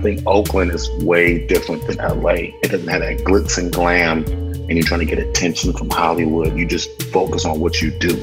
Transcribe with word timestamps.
Think 0.00 0.22
Oakland 0.26 0.72
is 0.72 0.88
way 1.04 1.46
different 1.46 1.86
than 1.86 1.96
LA. 1.98 2.54
It 2.62 2.70
doesn't 2.70 2.88
have 2.88 3.02
that 3.02 3.18
glitz 3.18 3.58
and 3.58 3.70
glam, 3.70 4.24
and 4.24 4.70
you're 4.70 4.82
trying 4.82 5.00
to 5.00 5.06
get 5.06 5.18
attention 5.18 5.74
from 5.74 5.90
Hollywood. 5.90 6.56
You 6.56 6.66
just 6.66 7.02
focus 7.04 7.44
on 7.44 7.60
what 7.60 7.82
you 7.82 7.90
do. 7.90 8.16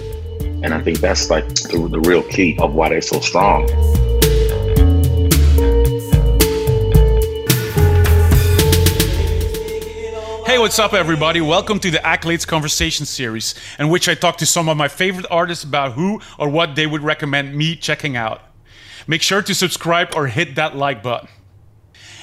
And 0.63 0.73
I 0.73 0.81
think 0.81 0.99
that's 0.99 1.29
like 1.29 1.47
the, 1.47 1.87
the 1.89 1.99
real 1.99 2.23
key 2.23 2.57
of 2.59 2.73
why 2.73 2.89
they're 2.89 3.01
so 3.01 3.19
strong. 3.19 3.67
Hey, 10.47 10.57
what's 10.57 10.79
up, 10.79 10.93
everybody? 10.93 11.41
Welcome 11.41 11.79
to 11.81 11.91
the 11.91 11.99
Accolades 11.99 12.47
Conversation 12.47 13.05
series, 13.05 13.53
in 13.77 13.89
which 13.89 14.09
I 14.09 14.15
talk 14.15 14.37
to 14.37 14.47
some 14.47 14.67
of 14.67 14.77
my 14.77 14.87
favorite 14.87 15.27
artists 15.29 15.63
about 15.63 15.91
who 15.91 16.21
or 16.39 16.49
what 16.49 16.75
they 16.75 16.87
would 16.87 17.03
recommend 17.03 17.55
me 17.55 17.75
checking 17.75 18.15
out. 18.15 18.41
Make 19.05 19.21
sure 19.21 19.43
to 19.43 19.53
subscribe 19.53 20.09
or 20.15 20.25
hit 20.25 20.55
that 20.55 20.75
like 20.75 21.03
button. 21.03 21.29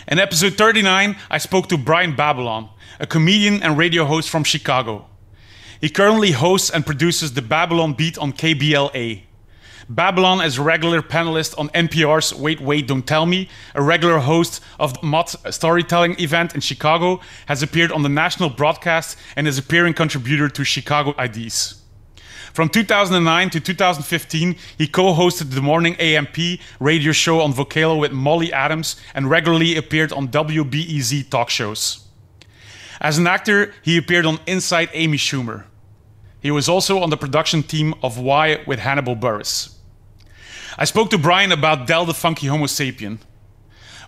In 0.07 0.19
episode 0.19 0.59
39, 0.59 1.17
I 1.31 1.39
spoke 1.39 1.69
to 1.69 1.79
Brian 1.79 2.15
Babylon, 2.15 2.69
a 3.01 3.07
comedian 3.07 3.63
and 3.63 3.79
radio 3.79 4.05
host 4.05 4.29
from 4.29 4.45
Chicago. 4.45 5.07
He 5.81 5.89
currently 5.89 6.33
hosts 6.33 6.69
and 6.69 6.85
produces 6.85 7.33
the 7.33 7.41
Babylon 7.41 7.95
Beat 7.95 8.19
on 8.19 8.35
KBLA. 8.35 9.23
Babylon 9.89 10.45
is 10.45 10.59
a 10.59 10.63
regular 10.63 11.01
panelist 11.01 11.59
on 11.59 11.71
NPR's 11.71 12.35
Wait, 12.35 12.61
Wait, 12.61 12.87
Don't 12.87 13.07
Tell 13.07 13.25
Me, 13.25 13.49
a 13.75 13.83
regular 13.83 14.19
host 14.19 14.63
of 14.79 15.01
the 15.01 15.07
Moth 15.07 15.37
storytelling 15.55 16.21
event 16.21 16.55
in 16.55 16.61
Chicago, 16.61 17.21
has 17.47 17.63
appeared 17.63 17.91
on 17.91 18.03
the 18.03 18.09
national 18.11 18.51
broadcast, 18.51 19.19
and 19.37 19.49
is 19.49 19.57
a 19.57 19.63
appearing 19.63 19.95
contributor 19.95 20.51
to 20.51 20.65
Chicago 20.65 21.15
IDs. 21.19 21.84
From 22.55 22.69
2009 22.69 23.51
to 23.51 23.59
2015, 23.59 24.55
he 24.79 24.87
co 24.87 25.13
hosted 25.13 25.51
the 25.51 25.61
Morning 25.61 25.97
AMP 25.97 26.61
radio 26.79 27.11
show 27.11 27.41
on 27.41 27.53
Vocalo 27.53 27.99
with 27.99 28.13
Molly 28.13 28.53
Adams 28.53 28.95
and 29.13 29.29
regularly 29.29 29.77
appeared 29.77 30.13
on 30.13 30.29
WBEZ 30.29 31.29
talk 31.31 31.51
shows. 31.51 32.07
As 33.01 33.19
an 33.19 33.27
actor, 33.27 33.75
he 33.83 33.97
appeared 33.97 34.25
on 34.25 34.39
Inside 34.47 34.89
Amy 34.93 35.19
Schumer. 35.19 35.65
He 36.39 36.53
was 36.53 36.69
also 36.69 37.01
on 37.01 37.11
the 37.11 37.17
production 37.17 37.65
team 37.65 37.93
of 38.05 38.21
Why 38.21 38.63
with 38.69 38.79
Hannibal 38.79 39.17
Buress. 39.17 39.75
I 40.79 40.85
spoke 40.85 41.11
to 41.11 41.19
Brian 41.19 41.51
about 41.51 41.89
Del 41.89 42.05
Tha 42.05 42.13
Funkee 42.13 42.49
Homosapien. 42.49 43.19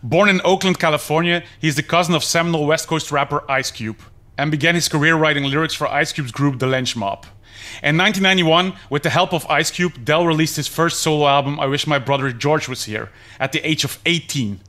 Born 0.04 0.28
in 0.28 0.40
Oakland, 0.44 0.78
California, 0.78 1.42
he 1.58 1.66
is 1.66 1.74
the 1.74 1.82
cousin 1.82 2.14
of 2.14 2.22
seminal 2.22 2.64
West 2.64 2.86
Coast 2.86 3.10
rapper 3.10 3.42
Ice 3.50 3.72
Cube 3.72 3.98
and 4.38 4.52
began 4.52 4.76
his 4.76 4.88
career 4.88 5.16
writing 5.16 5.42
lyrics 5.42 5.74
for 5.74 5.88
Ice 5.88 6.12
Cube's 6.12 6.30
group 6.30 6.58
Da 6.58 6.68
Lench 6.68 6.94
Mob. 6.94 7.26
In 7.82 7.96
1991, 7.96 8.74
with 8.90 9.02
the 9.02 9.10
help 9.10 9.32
of 9.32 9.46
Ice 9.46 9.70
Cube, 9.70 10.04
Del 10.04 10.26
released 10.26 10.56
his 10.56 10.68
first 10.68 11.00
solo 11.00 11.26
album, 11.26 11.60
I 11.60 11.66
Wish 11.66 11.86
My 11.86 11.98
Brother 11.98 12.32
George 12.32 12.68
Was 12.68 12.84
Here, 12.84 13.10
at 13.38 13.52
the 13.52 13.66
age 13.68 13.84
of 13.84 13.98
18. 14.06 14.60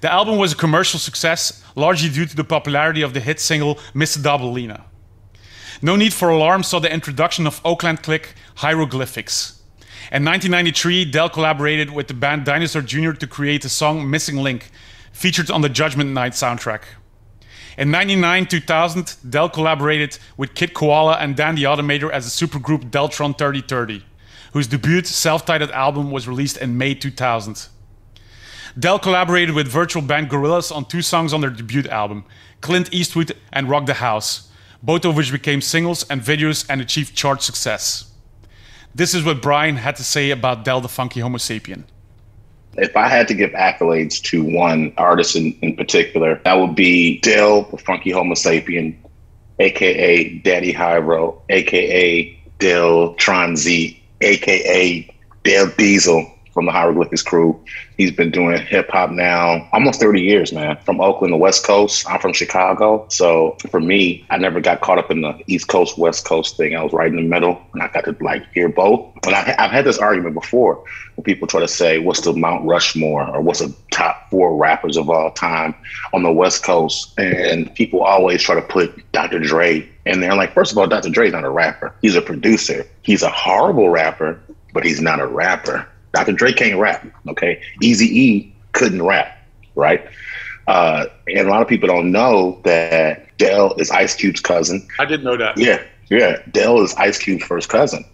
The 0.00 0.12
album 0.12 0.36
was 0.36 0.52
a 0.52 0.56
commercial 0.56 1.00
success, 1.00 1.64
largely 1.74 2.10
due 2.10 2.26
to 2.26 2.36
the 2.36 2.44
popularity 2.44 3.02
of 3.02 3.14
the 3.14 3.20
hit 3.20 3.40
single 3.40 3.76
Mistadobalina. 3.94 4.82
No 5.82 5.96
Need 5.96 6.12
for 6.12 6.28
Alarm 6.28 6.62
saw 6.62 6.78
the 6.78 6.92
introduction 6.92 7.46
of 7.46 7.60
Oakland 7.64 8.02
clique 8.02 8.34
Hieroglyphics. 8.56 9.62
In 10.12 10.24
1993, 10.24 11.04
Del 11.06 11.28
collaborated 11.28 11.90
with 11.90 12.08
the 12.08 12.14
band 12.14 12.44
Dinosaur 12.44 12.82
Jr. 12.82 13.12
to 13.12 13.26
create 13.26 13.62
the 13.62 13.68
song 13.68 14.08
Missing 14.08 14.36
Link, 14.36 14.70
featured 15.12 15.50
on 15.50 15.62
the 15.62 15.68
Judgment 15.68 16.10
Night 16.10 16.32
soundtrack. 16.32 16.82
In 17.76 17.90
99 17.90 18.46
2000, 18.46 19.16
Del 19.28 19.50
collaborated 19.50 20.18
with 20.38 20.54
Kid 20.54 20.72
Koala 20.72 21.18
and 21.18 21.36
Dan 21.36 21.56
the 21.56 21.64
Automator 21.64 22.10
as 22.10 22.26
a 22.26 22.46
supergroup 22.46 22.90
Deltron 22.90 23.36
3030, 23.36 24.02
whose 24.52 24.66
debut 24.66 25.04
self 25.04 25.44
titled 25.44 25.70
album 25.72 26.10
was 26.10 26.26
released 26.26 26.56
in 26.56 26.78
May 26.78 26.94
2000. 26.94 27.68
Del 28.78 28.98
collaborated 28.98 29.54
with 29.54 29.68
virtual 29.68 30.02
band 30.02 30.30
Gorillaz 30.30 30.74
on 30.74 30.86
two 30.86 31.02
songs 31.02 31.34
on 31.34 31.42
their 31.42 31.50
debut 31.50 31.84
album, 31.90 32.24
Clint 32.62 32.92
Eastwood 32.94 33.36
and 33.52 33.68
Rock 33.68 33.84
the 33.84 33.94
House, 33.94 34.50
both 34.82 35.04
of 35.04 35.14
which 35.14 35.30
became 35.30 35.60
singles 35.60 36.04
and 36.08 36.22
videos 36.22 36.64
and 36.70 36.80
achieved 36.80 37.14
chart 37.14 37.42
success. 37.42 38.10
This 38.94 39.14
is 39.14 39.22
what 39.22 39.42
Brian 39.42 39.76
had 39.76 39.96
to 39.96 40.04
say 40.04 40.30
about 40.30 40.64
Del 40.64 40.80
Tha 40.80 40.88
Funkee 40.88 41.22
Homosapien. 41.22 41.84
If 42.78 42.96
I 42.96 43.08
had 43.08 43.28
to 43.28 43.34
give 43.34 43.50
accolades 43.52 44.22
to 44.24 44.44
one 44.44 44.92
artist 44.98 45.36
in, 45.36 45.56
in 45.62 45.76
particular, 45.76 46.40
that 46.44 46.54
would 46.54 46.74
be 46.74 47.20
Del 47.20 47.62
Tha 47.62 47.76
Funkee 47.78 48.12
Homosapien, 48.12 48.96
aka 49.58 50.38
Daddy 50.38 50.72
Hiero, 50.72 51.40
aka 51.48 52.38
Del 52.58 53.14
Tronzi, 53.14 53.98
aka 54.20 55.14
Del 55.44 55.66
Diesel 55.78 56.30
from 56.52 56.66
the 56.66 56.72
Hieroglyphics 56.72 57.22
crew. 57.22 57.58
He's 57.96 58.10
been 58.10 58.30
doing 58.30 58.58
hip 58.58 58.90
hop 58.90 59.10
now 59.10 59.68
almost 59.72 60.00
30 60.00 60.20
years, 60.20 60.52
man. 60.52 60.76
From 60.84 61.00
Oakland, 61.00 61.32
the 61.32 61.38
West 61.38 61.64
Coast. 61.64 62.08
I'm 62.08 62.20
from 62.20 62.34
Chicago. 62.34 63.06
So 63.08 63.56
for 63.70 63.80
me, 63.80 64.24
I 64.28 64.36
never 64.36 64.60
got 64.60 64.82
caught 64.82 64.98
up 64.98 65.10
in 65.10 65.22
the 65.22 65.38
East 65.46 65.68
Coast, 65.68 65.96
West 65.96 66.26
Coast 66.26 66.56
thing. 66.56 66.76
I 66.76 66.82
was 66.82 66.92
right 66.92 67.08
in 67.08 67.16
the 67.16 67.22
middle 67.22 67.60
and 67.72 67.82
I 67.82 67.88
got 67.88 68.04
to 68.04 68.16
like 68.20 68.44
hear 68.52 68.68
both. 68.68 69.12
And 69.24 69.34
I, 69.34 69.40
have 69.58 69.70
had 69.70 69.84
this 69.86 69.98
argument 69.98 70.34
before 70.34 70.84
when 71.14 71.24
people 71.24 71.48
try 71.48 71.60
to 71.60 71.68
say, 71.68 71.98
what's 71.98 72.20
the 72.20 72.34
Mount 72.34 72.66
Rushmore 72.66 73.26
or 73.28 73.40
what's 73.40 73.60
the 73.60 73.74
top 73.90 74.28
four 74.30 74.56
rappers 74.56 74.98
of 74.98 75.08
all 75.08 75.30
time 75.30 75.74
on 76.12 76.22
the 76.22 76.32
West 76.32 76.64
Coast? 76.64 77.18
And 77.18 77.74
people 77.74 78.02
always 78.02 78.42
try 78.42 78.54
to 78.54 78.62
put 78.62 79.10
Dr. 79.12 79.38
Dre 79.38 79.88
in 80.04 80.20
there. 80.20 80.34
Like, 80.34 80.52
first 80.52 80.72
of 80.72 80.78
all, 80.78 80.86
Dr. 80.86 81.08
Dre's 81.10 81.32
not 81.32 81.44
a 81.44 81.50
rapper. 81.50 81.94
He's 82.02 82.14
a 82.14 82.22
producer. 82.22 82.86
He's 83.02 83.22
a 83.22 83.30
horrible 83.30 83.88
rapper, 83.88 84.38
but 84.74 84.84
he's 84.84 85.00
not 85.00 85.20
a 85.20 85.26
rapper. 85.26 85.88
Dr. 86.12 86.32
Dre 86.32 86.52
can't 86.52 86.78
rap. 86.78 87.06
Okay, 87.28 87.60
Easy 87.82 88.06
E 88.06 88.54
couldn't 88.72 89.02
rap, 89.02 89.38
right? 89.74 90.06
Uh, 90.66 91.06
and 91.28 91.46
a 91.46 91.50
lot 91.50 91.62
of 91.62 91.68
people 91.68 91.88
don't 91.88 92.10
know 92.10 92.60
that 92.64 93.36
Del 93.38 93.74
is 93.74 93.90
Ice 93.90 94.14
Cube's 94.14 94.40
cousin. 94.40 94.86
I 94.98 95.04
didn't 95.04 95.24
know 95.24 95.36
that. 95.36 95.56
Yeah, 95.56 95.82
yeah. 96.08 96.40
Del 96.50 96.82
is 96.82 96.94
Ice 96.96 97.18
Cube's 97.18 97.44
first 97.44 97.68
cousin, 97.68 98.04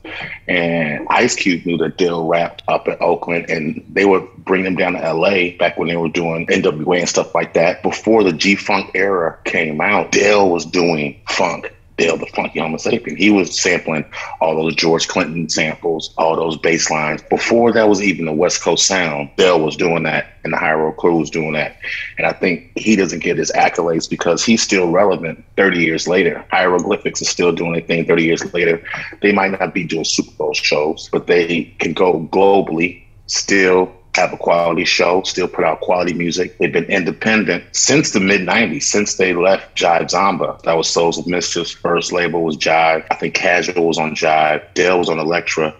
and 0.48 1.06
Ice 1.08 1.34
Cube 1.34 1.64
knew 1.64 1.78
that 1.78 1.96
Del 1.96 2.26
rapped 2.26 2.62
up 2.68 2.88
in 2.88 2.96
Oakland, 3.00 3.48
and 3.48 3.84
they 3.90 4.04
would 4.04 4.26
bring 4.38 4.64
him 4.66 4.76
down 4.76 4.92
to 4.94 5.02
L.A. 5.02 5.56
back 5.56 5.78
when 5.78 5.88
they 5.88 5.96
were 5.96 6.08
doing 6.08 6.46
N.W.A. 6.50 6.98
and 7.00 7.08
stuff 7.08 7.34
like 7.34 7.54
that. 7.54 7.82
Before 7.82 8.22
the 8.22 8.32
G 8.32 8.56
Funk 8.56 8.90
era 8.94 9.38
came 9.44 9.80
out, 9.80 10.12
Del 10.12 10.50
was 10.50 10.66
doing 10.66 11.20
funk. 11.28 11.72
Del 11.96 12.18
Tha 12.18 12.26
Funkee 12.26 12.56
Homosapien. 12.56 13.16
He 13.16 13.30
was 13.30 13.58
sampling 13.60 14.04
all 14.40 14.56
those 14.56 14.74
George 14.74 15.08
Clinton 15.08 15.48
samples, 15.48 16.12
all 16.18 16.36
those 16.36 16.56
bass 16.56 16.90
lines. 16.90 17.22
Before 17.30 17.72
that 17.72 17.88
was 17.88 18.02
even 18.02 18.26
the 18.26 18.32
West 18.32 18.62
Coast 18.62 18.86
sound, 18.86 19.30
Del 19.36 19.60
was 19.60 19.76
doing 19.76 20.02
that 20.04 20.32
and 20.44 20.52
the 20.52 20.56
Hiero 20.56 20.92
crew 20.92 21.18
was 21.18 21.30
doing 21.30 21.52
that. 21.52 21.76
And 22.18 22.26
I 22.26 22.32
think 22.32 22.70
he 22.76 22.96
doesn't 22.96 23.20
get 23.20 23.38
his 23.38 23.52
accolades 23.52 24.08
because 24.08 24.44
he's 24.44 24.62
still 24.62 24.90
relevant 24.90 25.44
30 25.56 25.80
years 25.80 26.08
later. 26.08 26.44
Hieroglyphics 26.50 27.22
is 27.22 27.28
still 27.28 27.52
doing 27.52 27.72
their 27.72 27.82
thing 27.82 28.06
30 28.06 28.24
years 28.24 28.54
later. 28.54 28.82
They 29.20 29.32
might 29.32 29.58
not 29.58 29.74
be 29.74 29.84
doing 29.84 30.04
Super 30.04 30.32
Bowl 30.32 30.54
shows, 30.54 31.08
but 31.12 31.26
they 31.26 31.64
can 31.78 31.92
go 31.92 32.28
globally, 32.32 33.02
still 33.26 33.92
have 34.14 34.32
a 34.32 34.36
quality 34.36 34.84
show, 34.84 35.22
still 35.22 35.48
put 35.48 35.64
out 35.64 35.80
quality 35.80 36.12
music. 36.12 36.58
They've 36.58 36.72
been 36.72 36.84
independent 36.84 37.64
since 37.72 38.10
the 38.10 38.20
mid 38.20 38.42
90s, 38.42 38.82
since 38.82 39.14
they 39.14 39.32
left 39.32 39.76
Jive 39.76 40.10
Zomba. 40.10 40.60
That 40.62 40.76
was 40.76 40.88
Souls 40.88 41.18
of 41.18 41.24
Mischief's 41.24 41.70
first 41.70 42.12
label 42.12 42.44
was 42.44 42.56
Jive. 42.56 43.06
I 43.10 43.14
think 43.14 43.34
Casual 43.34 43.86
was 43.86 43.98
on 43.98 44.14
Jive. 44.14 44.62
Del 44.74 44.98
was 44.98 45.08
on 45.08 45.18
Elektra. 45.18 45.74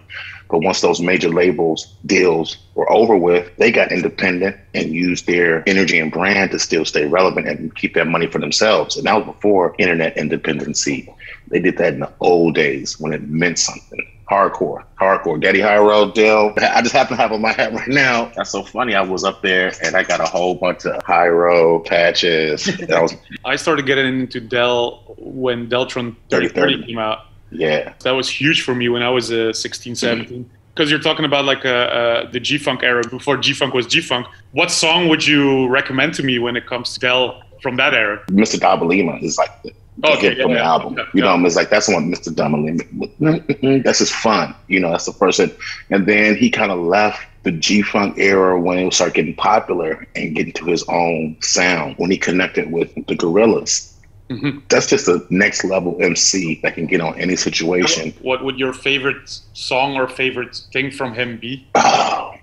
But 0.49 0.59
once 0.59 0.81
those 0.81 1.01
major 1.01 1.29
labels 1.29 1.95
deals 2.05 2.57
were 2.75 2.91
over 2.91 3.17
with, 3.17 3.55
they 3.57 3.71
got 3.71 3.91
independent 3.91 4.55
and 4.73 4.93
used 4.93 5.25
their 5.25 5.67
energy 5.67 5.97
and 5.97 6.11
brand 6.11 6.51
to 6.51 6.59
still 6.59 6.85
stay 6.85 7.05
relevant 7.05 7.47
and 7.47 7.75
keep 7.75 7.95
that 7.95 8.07
money 8.07 8.27
for 8.27 8.39
themselves. 8.39 8.95
And 8.95 9.07
that 9.07 9.15
was 9.15 9.35
before 9.35 9.75
internet 9.79 10.15
independency. 10.15 11.11
They 11.47 11.59
did 11.59 11.77
that 11.77 11.93
in 11.93 12.01
the 12.01 12.11
old 12.19 12.55
days 12.55 12.99
when 12.99 13.13
it 13.13 13.27
meant 13.27 13.57
something 13.57 14.05
hardcore, 14.29 14.83
hardcore. 14.99 15.39
Daddy 15.41 15.59
Hiero, 15.59 16.13
Del. 16.13 16.53
I 16.57 16.81
just 16.81 16.93
happen 16.93 17.17
to 17.17 17.21
have 17.21 17.31
on 17.31 17.41
my 17.41 17.51
hat 17.51 17.73
right 17.73 17.87
now. 17.87 18.31
That's 18.35 18.51
so 18.51 18.63
funny. 18.63 18.95
I 18.95 19.01
was 19.01 19.23
up 19.23 19.41
there 19.41 19.73
and 19.83 19.95
I 19.95 20.03
got 20.03 20.19
a 20.19 20.25
whole 20.25 20.55
bunch 20.55 20.85
of 20.85 21.01
Hiero 21.03 21.85
patches. 21.85 22.67
I 22.91 23.01
was. 23.01 23.15
I 23.45 23.55
started 23.55 23.85
getting 23.85 24.07
into 24.21 24.39
Del 24.39 25.15
when 25.17 25.69
Deltron 25.69 26.15
3030 26.29 26.85
came 26.85 26.99
out. 26.99 27.25
Yeah. 27.51 27.93
That 28.03 28.11
was 28.11 28.29
huge 28.29 28.63
for 28.63 28.73
me 28.73 28.89
when 28.89 29.03
I 29.03 29.09
was 29.09 29.31
uh, 29.31 29.53
16, 29.53 29.95
17. 29.95 30.49
because 30.73 30.89
you're 30.89 30.99
talking 30.99 31.25
about 31.25 31.45
like 31.45 31.65
uh, 31.65 31.69
uh, 31.69 32.31
the 32.31 32.39
G 32.39 32.57
Funk 32.57 32.83
era 32.83 33.03
before 33.07 33.37
G 33.37 33.53
Funk 33.53 33.73
was 33.73 33.85
G 33.87 34.01
Funk. 34.01 34.27
What 34.51 34.71
song 34.71 35.07
would 35.09 35.25
you 35.25 35.67
recommend 35.67 36.13
to 36.15 36.23
me 36.23 36.39
when 36.39 36.55
it 36.55 36.65
comes 36.65 36.93
to 36.95 36.99
Del 36.99 37.43
from 37.61 37.77
that 37.77 37.93
era? 37.93 38.23
Mistadobalina 38.27 39.21
is 39.21 39.37
like 39.37 39.61
the, 39.63 39.69
the 39.69 39.82
Okay, 40.03 40.29
hit 40.29 40.37
yeah, 40.37 40.43
from 40.43 40.51
the 40.53 40.57
yeah, 40.59 40.67
album. 40.69 40.95
yeah, 40.97 41.05
you 41.13 41.21
know, 41.21 41.45
it's 41.45 41.55
like 41.55 41.69
that's 41.69 41.87
the 41.87 41.93
one, 41.93 42.11
Mistadobalina. 42.11 43.83
That's 43.83 43.99
just 43.99 44.13
fun. 44.13 44.53
You 44.67 44.79
know, 44.79 44.91
that's 44.91 45.05
the 45.05 45.13
first 45.13 45.39
hit. 45.39 45.57
And 45.89 46.05
then 46.07 46.35
he 46.35 46.49
kind 46.49 46.71
of 46.71 46.79
left 46.79 47.21
the 47.43 47.51
G 47.51 47.81
Funk 47.81 48.17
era 48.17 48.59
when 48.59 48.79
it 48.79 48.93
started 48.93 49.15
getting 49.15 49.35
popular 49.35 50.05
and 50.15 50.35
getting 50.35 50.53
to 50.53 50.65
his 50.65 50.83
own 50.89 51.37
sound 51.41 51.95
when 51.97 52.11
he 52.11 52.17
connected 52.17 52.71
with 52.71 52.93
the 52.95 53.15
Gorillaz. 53.15 53.89
Mhm. 54.29 54.61
That's 54.69 54.87
just 54.87 55.07
a 55.09 55.21
next 55.29 55.63
level 55.65 55.97
MC 56.01 56.59
that 56.63 56.75
can 56.75 56.85
get 56.87 57.01
on 57.01 57.19
any 57.19 57.35
situation. 57.35 58.13
What 58.21 58.43
would 58.43 58.57
your 58.57 58.71
favorite 58.73 59.29
song 59.53 59.95
or 59.97 60.07
favorite 60.07 60.55
thing 60.71 60.91
from 60.91 61.13
him 61.13 61.37
be? 61.37 61.67
Oh, 61.75 62.33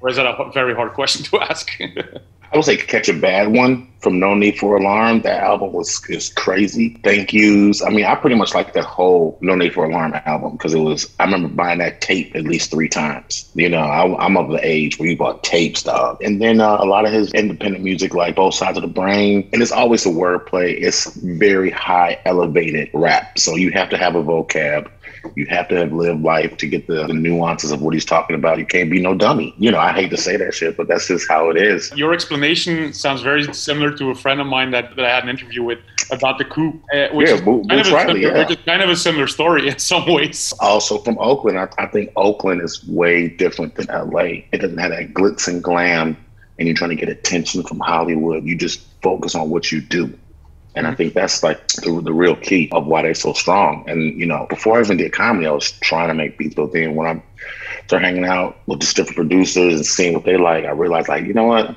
Or 0.00 0.08
is 0.08 0.16
that 0.16 0.26
a 0.26 0.50
very 0.52 0.74
hard 0.74 0.92
question 0.94 1.24
to 1.26 1.40
ask? 1.40 1.70
I 2.52 2.56
would 2.56 2.64
say 2.64 2.76
Catch 2.76 3.08
a 3.08 3.14
Bad 3.14 3.52
One 3.52 3.86
from 4.00 4.18
No 4.18 4.34
Need 4.34 4.58
for 4.58 4.76
Alarm. 4.76 5.20
That 5.22 5.42
album 5.42 5.72
was 5.72 6.02
is 6.08 6.32
crazy. 6.32 6.98
Thank 7.04 7.32
yous. 7.32 7.82
I 7.82 7.90
mean, 7.90 8.04
I 8.04 8.14
pretty 8.16 8.36
much 8.36 8.54
like 8.54 8.72
that 8.72 8.84
whole 8.84 9.38
No 9.40 9.54
Need 9.54 9.74
for 9.74 9.84
Alarm 9.84 10.14
album 10.26 10.52
because 10.52 10.74
it 10.74 10.80
was. 10.80 11.14
I 11.20 11.24
remember 11.24 11.48
buying 11.48 11.78
that 11.78 12.00
tape 12.00 12.34
at 12.34 12.44
least 12.44 12.70
three 12.70 12.88
times. 12.88 13.50
You 13.54 13.68
know, 13.68 13.78
I, 13.78 14.24
I'm 14.24 14.36
of 14.36 14.50
the 14.50 14.60
age 14.62 14.98
where 14.98 15.08
you 15.08 15.16
bought 15.16 15.44
tapes, 15.44 15.82
dog. 15.84 16.22
And 16.22 16.40
then 16.40 16.60
uh, 16.60 16.78
a 16.80 16.86
lot 16.86 17.06
of 17.06 17.12
his 17.12 17.32
independent 17.32 17.84
music, 17.84 18.14
like 18.14 18.34
Both 18.34 18.54
Sides 18.54 18.78
of 18.78 18.82
the 18.82 18.88
Brain, 18.88 19.48
and 19.52 19.62
it's 19.62 19.72
always 19.72 20.04
the 20.04 20.10
wordplay. 20.10 20.80
It's 20.80 21.06
very 21.14 21.70
high 21.70 22.20
elevated 22.24 22.90
rap, 22.92 23.38
so 23.38 23.54
you 23.54 23.70
have 23.72 23.90
to 23.90 23.96
have 23.98 24.16
a 24.16 24.22
vocab. 24.22 24.90
You 25.36 25.46
have 25.46 25.68
to 25.68 25.76
have 25.76 25.92
lived 25.92 26.22
life 26.22 26.56
to 26.58 26.66
get 26.66 26.86
the, 26.86 27.06
the 27.06 27.12
nuances 27.14 27.70
of 27.72 27.82
what 27.82 27.94
he's 27.94 28.04
talking 28.04 28.34
about. 28.36 28.58
You 28.58 28.66
can't 28.66 28.90
be 28.90 29.00
no 29.00 29.14
dummy. 29.14 29.54
You 29.58 29.70
know, 29.70 29.78
I 29.78 29.92
hate 29.92 30.10
to 30.10 30.16
say 30.16 30.36
that 30.36 30.54
shit, 30.54 30.76
but 30.76 30.88
that's 30.88 31.08
just 31.08 31.28
how 31.28 31.50
it 31.50 31.56
is. 31.56 31.92
Your 31.96 32.12
explanation 32.12 32.92
sounds 32.92 33.22
very 33.22 33.52
similar 33.54 33.96
to 33.98 34.10
a 34.10 34.14
friend 34.14 34.40
of 34.40 34.46
mine 34.46 34.70
that, 34.72 34.96
that 34.96 35.04
I 35.04 35.10
had 35.14 35.24
an 35.24 35.30
interview 35.30 35.62
with 35.62 35.78
about 36.10 36.38
the 36.38 36.44
coup, 36.44 36.80
uh, 36.92 37.08
which, 37.12 37.28
Yeah, 37.28 37.34
is 37.36 37.40
Bo- 37.42 37.64
kind 37.64 37.72
of 37.72 37.76
Boots 37.78 37.88
a 37.88 37.94
Riley, 37.94 38.22
similar, 38.22 38.36
yeah. 38.36 38.38
which 38.48 38.58
is 38.58 38.64
kind 38.64 38.82
of 38.82 38.88
a 38.90 38.96
similar 38.96 39.26
story 39.26 39.68
in 39.68 39.78
some 39.78 40.06
ways. 40.12 40.52
also 40.60 40.98
from 40.98 41.18
Oakland. 41.18 41.58
I, 41.58 41.68
I 41.78 41.86
think 41.86 42.10
Oakland 42.16 42.62
is 42.62 42.84
way 42.88 43.28
different 43.28 43.76
than 43.76 43.86
LA. 43.86 44.42
It 44.52 44.60
doesn't 44.60 44.78
have 44.78 44.90
that 44.90 45.14
glitz 45.14 45.46
and 45.48 45.62
glam, 45.62 46.16
and 46.58 46.66
you're 46.66 46.76
trying 46.76 46.90
to 46.90 46.96
get 46.96 47.08
attention 47.08 47.62
from 47.62 47.78
Hollywood. 47.80 48.44
You 48.44 48.56
just 48.56 48.80
focus 49.02 49.34
on 49.34 49.50
what 49.50 49.70
you 49.70 49.80
do. 49.80 50.12
And 50.76 50.86
I 50.86 50.94
think 50.94 51.14
that's 51.14 51.42
like 51.42 51.66
the, 51.68 52.00
the 52.00 52.12
real 52.12 52.36
key 52.36 52.68
of 52.72 52.86
why 52.86 53.02
they're 53.02 53.14
so 53.14 53.32
strong. 53.32 53.84
And, 53.88 54.18
you 54.18 54.26
know, 54.26 54.46
before 54.48 54.78
I 54.78 54.80
even 54.80 54.98
did 54.98 55.12
comedy, 55.12 55.46
I 55.46 55.50
was 55.50 55.72
trying 55.72 56.08
to 56.08 56.14
make 56.14 56.38
beats. 56.38 56.54
But 56.54 56.72
then 56.72 56.94
when 56.94 57.06
I 57.08 57.22
started 57.86 58.06
hanging 58.06 58.24
out 58.24 58.56
with 58.66 58.80
just 58.80 58.94
different 58.94 59.16
producers 59.16 59.74
and 59.74 59.84
seeing 59.84 60.14
what 60.14 60.24
they 60.24 60.36
like, 60.36 60.64
I 60.64 60.70
realized, 60.70 61.08
like, 61.08 61.24
you 61.24 61.34
know 61.34 61.44
what? 61.44 61.76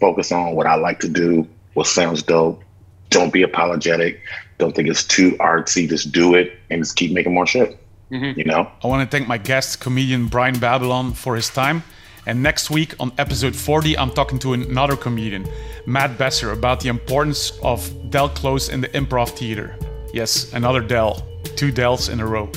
Focus 0.00 0.32
on 0.32 0.54
what 0.54 0.66
I 0.66 0.74
like 0.74 1.00
to 1.00 1.08
do, 1.08 1.48
what 1.74 1.86
sounds 1.86 2.22
dope. 2.22 2.62
Don't 3.08 3.32
be 3.32 3.42
apologetic. 3.42 4.20
Don't 4.58 4.74
think 4.74 4.88
it's 4.88 5.04
too 5.04 5.32
artsy. 5.32 5.88
Just 5.88 6.12
do 6.12 6.34
it 6.34 6.58
and 6.70 6.82
just 6.82 6.96
keep 6.96 7.12
making 7.12 7.32
more 7.32 7.46
shit. 7.46 7.78
Mm-hmm. 8.10 8.38
You 8.38 8.44
know? 8.44 8.70
I 8.84 8.86
want 8.86 9.08
to 9.08 9.16
thank 9.16 9.28
my 9.28 9.38
guest, 9.38 9.80
comedian 9.80 10.26
Brian 10.26 10.58
Babylon, 10.58 11.12
for 11.12 11.36
his 11.36 11.48
time. 11.48 11.84
And 12.26 12.42
next 12.42 12.70
week 12.70 12.94
on 12.98 13.12
episode 13.18 13.54
40, 13.54 13.96
I'm 13.96 14.10
talking 14.10 14.38
to 14.40 14.52
another 14.52 14.96
comedian, 14.96 15.48
Matt 15.86 16.18
Besser, 16.18 16.50
about 16.50 16.80
the 16.80 16.88
importance 16.88 17.52
of 17.62 18.10
Del 18.10 18.28
Close 18.28 18.68
in 18.68 18.80
the 18.80 18.88
improv 18.88 19.30
theater. 19.30 19.76
Yes, 20.12 20.52
another 20.52 20.80
Del. 20.80 21.24
Two 21.54 21.70
Dels 21.70 22.08
in 22.08 22.18
a 22.20 22.26
row. 22.26 22.50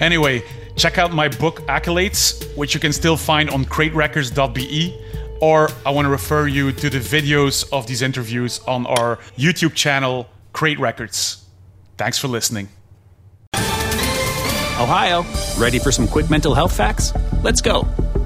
Anyway, 0.00 0.44
check 0.76 0.98
out 0.98 1.12
my 1.12 1.28
book 1.28 1.60
Accolades, 1.62 2.56
which 2.56 2.74
you 2.74 2.80
can 2.80 2.92
still 2.92 3.16
find 3.16 3.50
on 3.50 3.64
craterecords.be. 3.64 4.96
Or 5.40 5.68
I 5.84 5.90
want 5.90 6.06
to 6.06 6.10
refer 6.10 6.46
you 6.46 6.70
to 6.72 6.88
the 6.88 6.98
videos 6.98 7.68
of 7.72 7.86
these 7.86 8.02
interviews 8.02 8.60
on 8.66 8.86
our 8.86 9.16
YouTube 9.36 9.74
channel, 9.74 10.28
Crate 10.52 10.78
Records. 10.78 11.44
Thanks 11.98 12.18
for 12.18 12.28
listening. 12.28 12.68
Ohio, 14.78 15.24
ready 15.58 15.78
for 15.78 15.90
some 15.90 16.06
quick 16.06 16.30
mental 16.30 16.54
health 16.54 16.76
facts? 16.76 17.12
Let's 17.42 17.60
go. 17.60 17.88